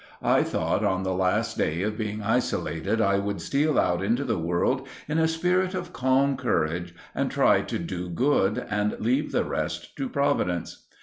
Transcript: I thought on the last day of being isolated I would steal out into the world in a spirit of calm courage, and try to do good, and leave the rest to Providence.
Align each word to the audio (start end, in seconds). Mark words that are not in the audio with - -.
I 0.23 0.41
thought 0.41 0.83
on 0.83 1.03
the 1.03 1.13
last 1.13 1.59
day 1.59 1.83
of 1.83 1.95
being 1.95 2.23
isolated 2.23 2.99
I 3.01 3.19
would 3.19 3.39
steal 3.39 3.77
out 3.77 4.01
into 4.03 4.23
the 4.23 4.39
world 4.39 4.87
in 5.07 5.19
a 5.19 5.27
spirit 5.27 5.75
of 5.75 5.93
calm 5.93 6.35
courage, 6.37 6.95
and 7.13 7.29
try 7.29 7.61
to 7.61 7.77
do 7.77 8.09
good, 8.09 8.65
and 8.71 8.99
leave 8.99 9.31
the 9.31 9.45
rest 9.45 9.95
to 9.97 10.09
Providence. 10.09 10.87